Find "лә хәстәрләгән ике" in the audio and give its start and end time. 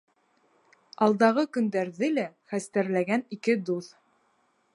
2.15-3.61